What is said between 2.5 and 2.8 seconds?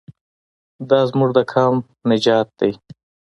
دی.